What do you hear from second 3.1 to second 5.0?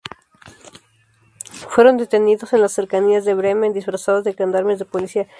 de Bremen disfrazados de gendarmes de